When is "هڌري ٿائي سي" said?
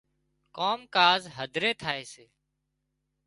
1.37-2.25